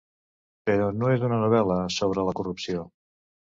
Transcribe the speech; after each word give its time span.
Però 0.69 0.87
no 1.01 1.11
és 1.17 1.27
una 1.29 1.39
novel·la 1.45 1.79
sobre 1.99 2.27
la 2.31 2.37
corrupció. 2.43 2.91